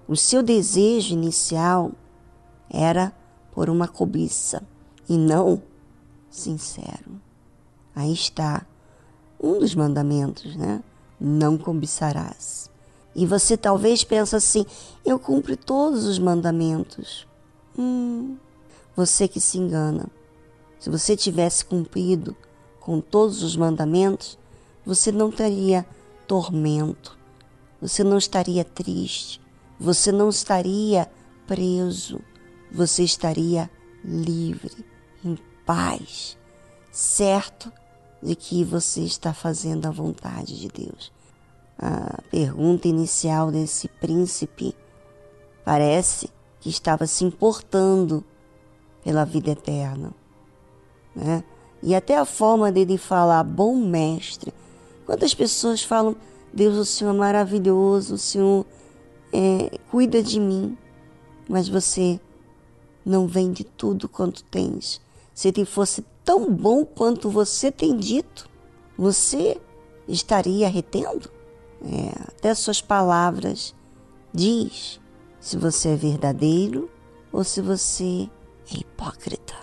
[0.06, 1.92] o seu desejo inicial
[2.68, 3.10] era
[3.52, 4.62] por uma cobiça
[5.08, 5.62] e não
[6.32, 7.20] sincero.
[7.94, 8.66] Aí está
[9.40, 10.82] um dos mandamentos, né?
[11.20, 12.70] Não cobiçarás.
[13.14, 14.64] E você talvez pense assim:
[15.04, 17.28] eu cumpro todos os mandamentos.
[17.78, 18.36] Hum,
[18.96, 20.06] você que se engana.
[20.78, 22.36] Se você tivesse cumprido
[22.80, 24.38] com todos os mandamentos,
[24.84, 25.86] você não teria
[26.26, 27.16] tormento,
[27.80, 29.40] você não estaria triste,
[29.78, 31.08] você não estaria
[31.46, 32.20] preso,
[32.70, 33.70] você estaria
[34.04, 34.84] livre,
[35.24, 36.36] em paz,
[36.90, 37.72] certo
[38.22, 41.12] de que você está fazendo a vontade de Deus.
[41.78, 44.74] A pergunta inicial desse príncipe
[45.64, 46.30] parece
[46.60, 48.24] que estava se importando
[49.02, 50.12] pela vida eterna.
[51.14, 51.42] Né?
[51.82, 54.52] E até a forma dele falar, bom mestre,
[55.12, 56.16] Quantas pessoas falam,
[56.52, 58.64] Deus, o Senhor é maravilhoso, o Senhor
[59.32, 60.76] é, cuida de mim,
[61.48, 62.20] mas você
[63.04, 65.00] não vende tudo quanto tens.
[65.34, 68.48] Se ele fosse tão bom quanto você tem dito,
[68.96, 69.60] você
[70.06, 71.30] estaria retendo?
[71.84, 73.74] É, até suas palavras
[74.32, 75.00] diz
[75.40, 76.88] se você é verdadeiro
[77.32, 78.28] ou se você
[78.72, 79.54] é hipócrita.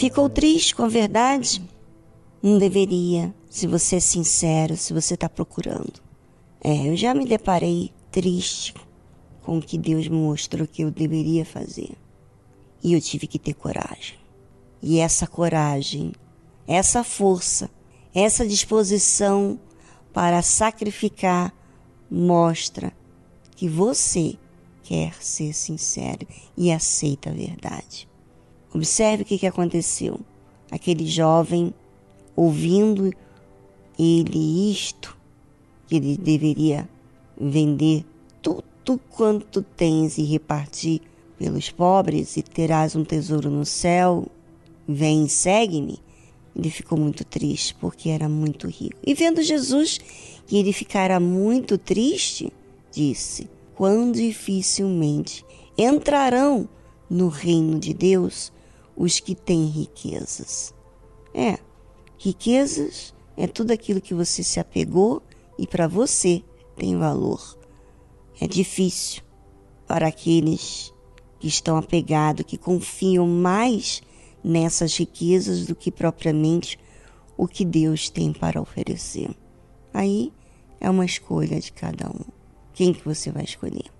[0.00, 1.62] Ficou triste com a verdade?
[2.42, 6.00] Não deveria, se você é sincero, se você está procurando.
[6.64, 8.72] É, eu já me deparei triste
[9.42, 11.90] com o que Deus me mostrou que eu deveria fazer.
[12.82, 14.16] E eu tive que ter coragem.
[14.82, 16.12] E essa coragem,
[16.66, 17.68] essa força,
[18.14, 19.60] essa disposição
[20.14, 21.54] para sacrificar
[22.10, 22.90] mostra
[23.54, 24.38] que você
[24.82, 28.09] quer ser sincero e aceita a verdade.
[28.72, 30.20] Observe o que, que aconteceu.
[30.70, 31.74] Aquele jovem,
[32.36, 33.12] ouvindo
[33.98, 35.16] ele isto,
[35.86, 36.88] que ele deveria
[37.38, 38.04] vender
[38.40, 41.00] tudo quanto tens e repartir
[41.36, 44.26] pelos pobres e terás um tesouro no céu,
[44.86, 45.98] vem segue-me.
[46.54, 48.96] Ele ficou muito triste porque era muito rico.
[49.04, 49.98] E vendo Jesus
[50.46, 52.52] que ele ficara muito triste,
[52.92, 55.44] disse: Quão dificilmente
[55.78, 56.68] entrarão
[57.08, 58.52] no reino de Deus
[59.00, 60.74] os que têm riquezas.
[61.34, 61.58] É,
[62.18, 65.22] riquezas é tudo aquilo que você se apegou
[65.58, 66.44] e para você
[66.76, 67.58] tem valor.
[68.38, 69.22] É difícil
[69.86, 70.92] para aqueles
[71.38, 74.02] que estão apegados, que confiam mais
[74.44, 76.78] nessas riquezas do que propriamente
[77.38, 79.30] o que Deus tem para oferecer.
[79.94, 80.30] Aí
[80.78, 82.24] é uma escolha de cada um.
[82.74, 83.99] Quem que você vai escolher?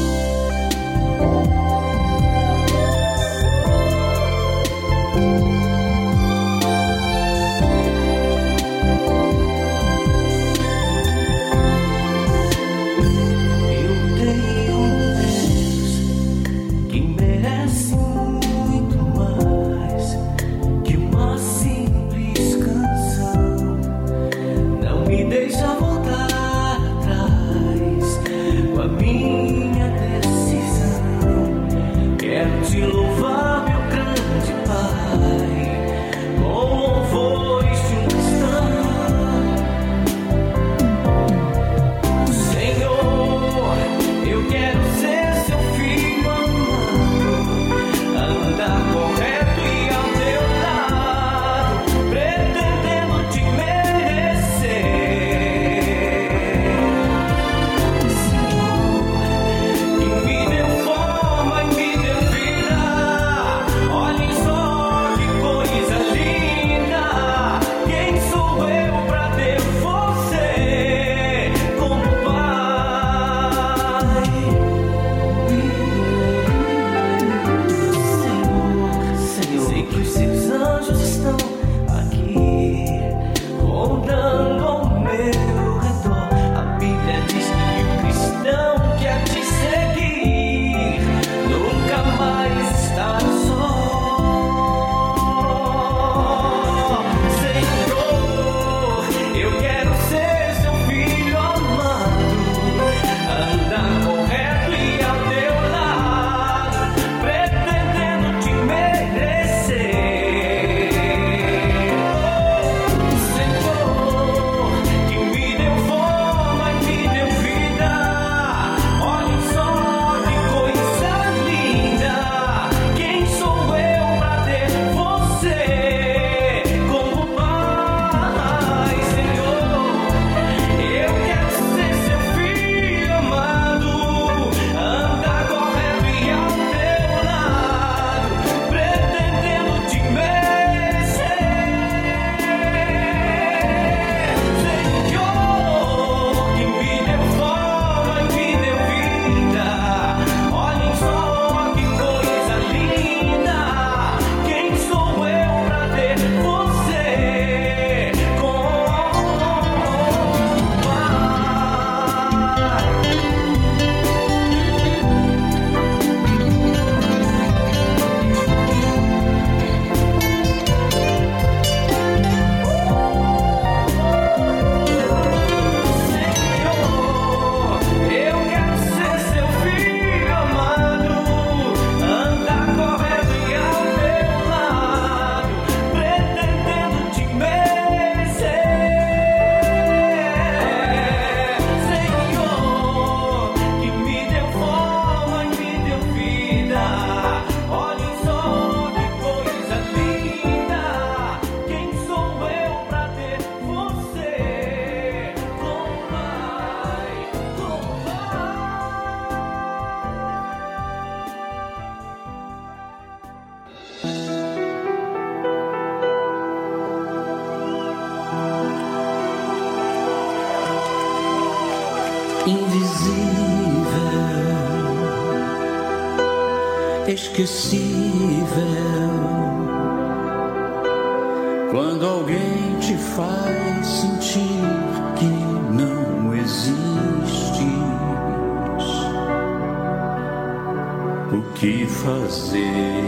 [242.03, 243.03] Fazer?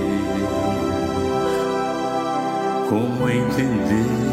[2.89, 4.23] Como entender?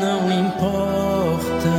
[0.00, 1.72] Não importa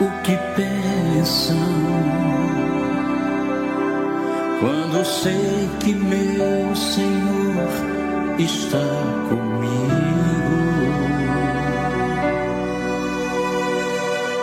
[0.00, 1.56] o que pensam
[4.60, 7.68] quando sei que meu Senhor
[8.38, 8.78] está
[9.28, 9.68] comigo.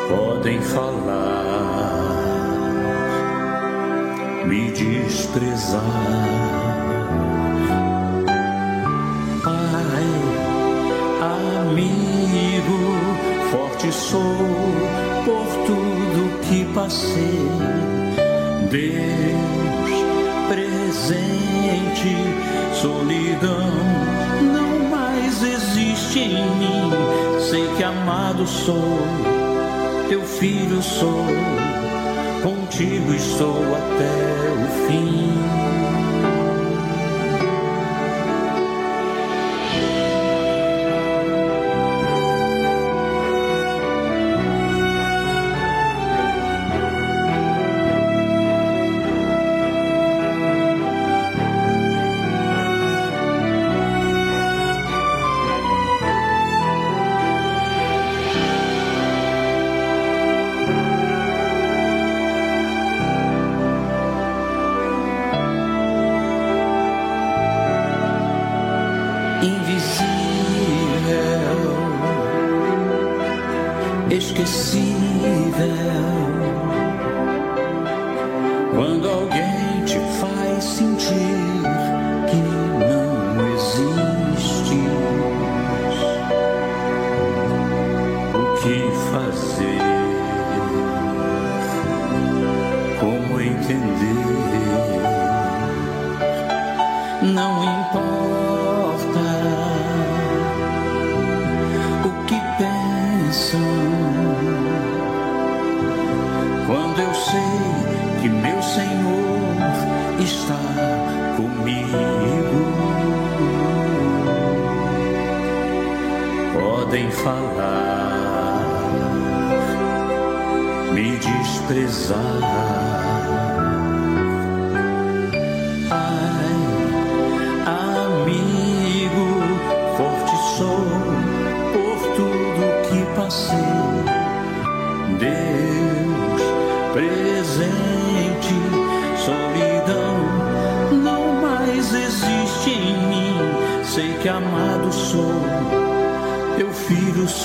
[0.10, 1.75] Podem falar,
[4.48, 5.82] me desprezar.
[9.44, 10.06] Pai,
[11.62, 12.80] amigo,
[13.52, 14.22] forte sou
[15.26, 17.50] por tudo que passei.
[18.70, 19.36] Deus
[20.50, 22.16] presente,
[22.74, 23.72] solidão
[24.54, 26.92] não mais existe em mim.
[27.40, 29.00] Sei que amado sou,
[30.10, 31.26] teu filho sou,
[32.76, 36.05] contigo estou até o fim.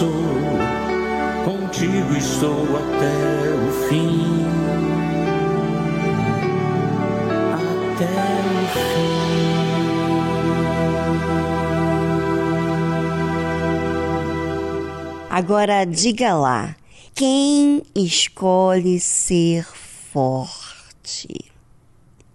[0.01, 0.25] Sou,
[1.45, 4.30] contigo estou até o fim.
[15.41, 16.77] Agora diga lá,
[17.15, 21.51] quem escolhe ser forte?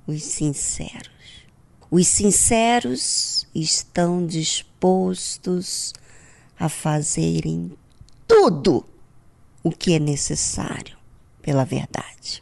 [0.07, 1.45] Os sinceros.
[1.91, 5.93] Os sinceros estão dispostos
[6.57, 7.77] a fazerem
[8.27, 8.83] tudo
[9.61, 10.97] o que é necessário
[11.43, 12.41] pela verdade.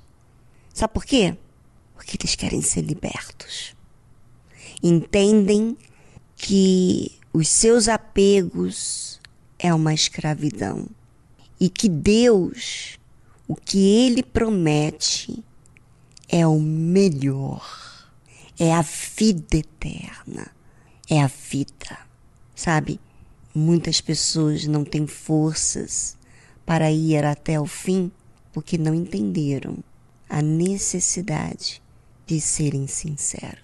[0.73, 1.37] Sabe por quê?
[1.93, 3.75] Porque eles querem ser libertos.
[4.81, 5.77] Entendem
[6.37, 9.02] que os seus apegos
[9.63, 10.85] é uma escravidão
[11.57, 12.99] e que Deus,
[13.47, 15.41] o que Ele promete,
[16.27, 17.65] é o melhor,
[18.59, 20.51] é a vida eterna,
[21.09, 21.97] é a vida,
[22.53, 22.99] sabe?
[23.55, 26.17] Muitas pessoas não têm forças
[26.65, 28.11] para ir até o fim
[28.51, 29.77] porque não entenderam
[30.27, 31.81] a necessidade
[32.27, 33.62] de serem sinceros.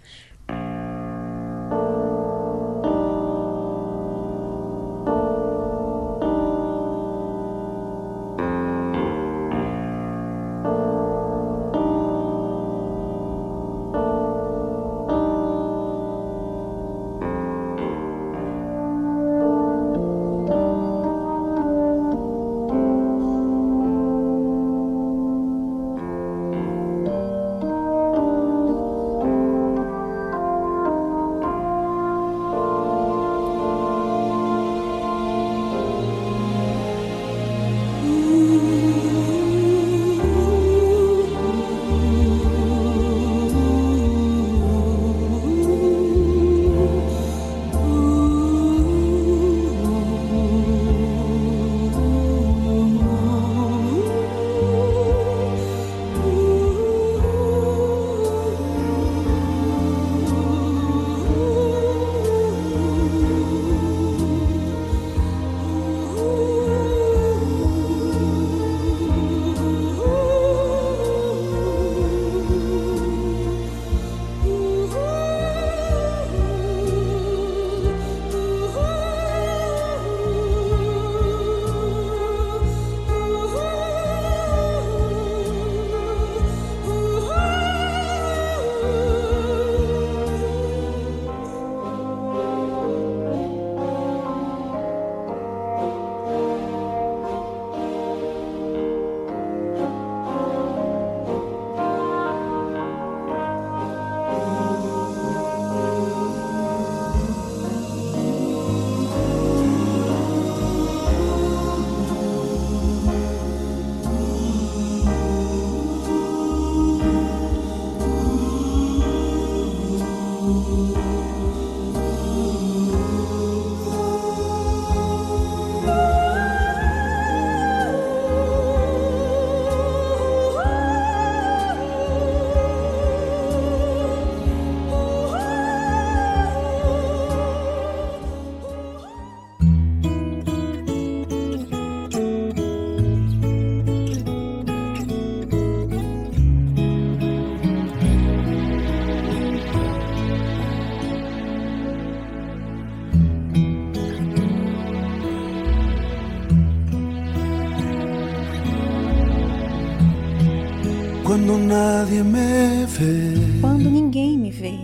[163.62, 164.78] Quando ninguém me vê.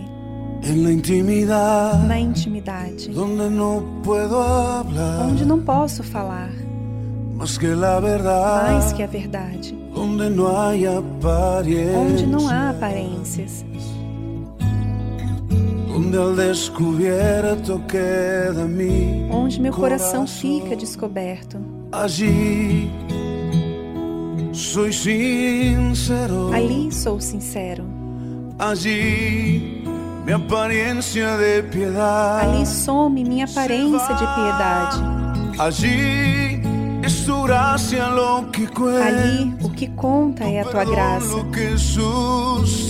[2.06, 3.10] Na intimidade,
[5.22, 6.50] onde não posso falar.
[8.60, 9.76] Que mais que a verdade,
[11.94, 13.64] onde não há aparências,
[19.30, 21.58] onde meu coração fica descoberto.
[21.92, 22.90] Allí
[24.76, 27.82] soy sincero, Ali sou sincero,
[28.58, 29.82] allí
[30.26, 35.02] mi apariencia de piedad, ali some minha aparência de piedade,
[35.58, 36.60] allí
[37.02, 41.36] es tu gracia lo que cuenta, ali o que conta é a tua graça,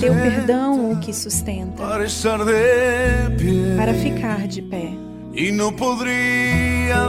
[0.00, 3.76] teu perdão o que sustenta, para estar de pie.
[3.76, 4.90] Para ficar de pé.
[5.32, 7.04] E não poderia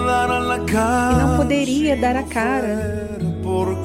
[1.96, 2.97] dar a cara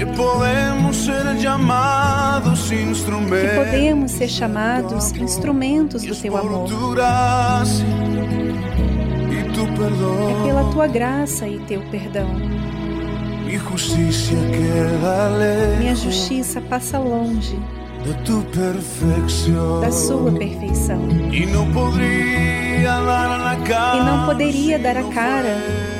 [0.00, 6.70] que podemos ser llamados que instrumentos podemos ser chamados instrumentos do teu amor.
[9.30, 12.30] É pela tua graça e teu perdão.
[15.78, 17.58] Minha justiça passa longe
[18.02, 20.98] de tu perfección da sua perfeição.
[21.30, 21.70] E não
[24.24, 25.99] poderia dar a cara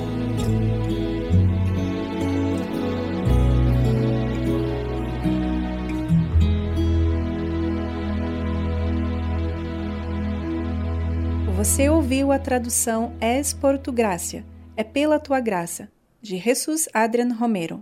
[11.71, 14.43] Você ouviu a tradução Es por tu gracia,
[14.75, 15.89] é pela tua graça,
[16.21, 17.81] de Jesus Adrian Romero.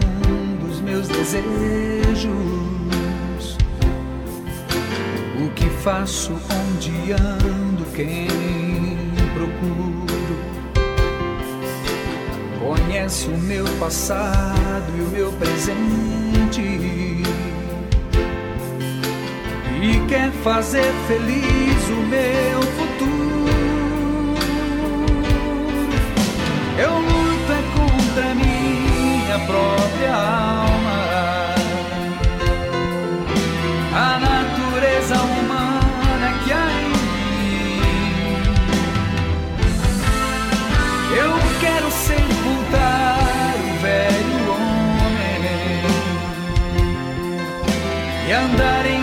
[0.81, 1.45] meus desejos,
[5.39, 8.27] o que faço, onde ando, quem
[9.33, 10.11] procuro.
[12.59, 16.61] Conhece o meu passado e o meu presente
[19.81, 23.11] e quer fazer feliz o meu futuro.
[26.77, 30.50] Eu luto é contra minha própria alma.
[48.31, 49.00] Andar em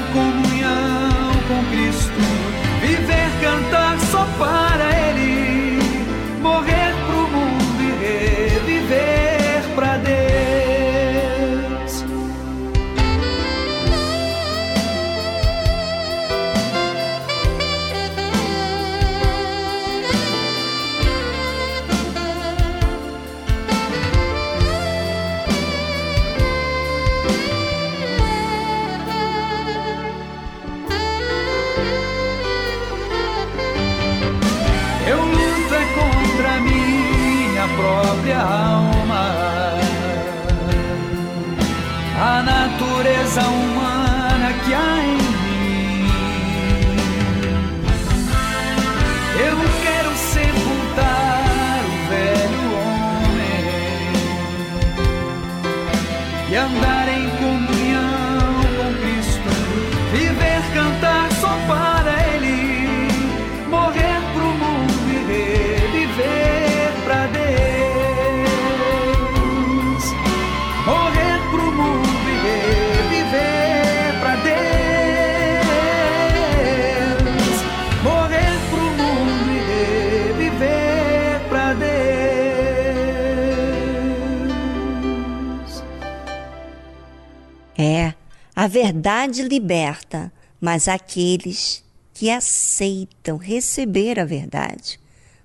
[89.08, 90.30] verdade liberta,
[90.60, 91.82] mas aqueles
[92.12, 95.00] que aceitam receber a verdade,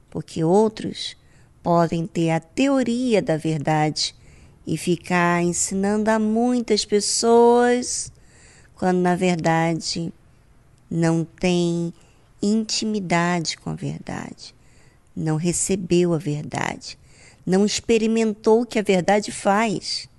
[0.10, 1.16] porque outros
[1.62, 4.14] podem ter a teoria da verdade
[4.68, 8.12] e ficar ensinando a muitas pessoas,
[8.76, 10.12] quando na verdade
[10.92, 11.94] não tem
[12.42, 14.54] intimidade com a verdade,
[15.16, 17.00] não recebeu a verdade,
[17.46, 20.10] não experimentou o que a verdade faz.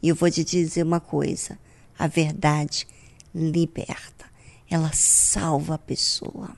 [0.00, 1.58] E eu vou te dizer uma coisa:
[1.98, 2.86] a verdade
[3.34, 4.26] liberta,
[4.70, 6.50] ela salva a pessoa.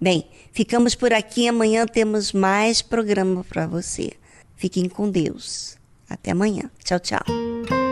[0.00, 1.48] Bem, ficamos por aqui.
[1.48, 4.12] Amanhã temos mais programa para você.
[4.56, 5.76] Fiquem com Deus.
[6.08, 6.70] Até amanhã.
[6.84, 7.85] Tchau, tchau.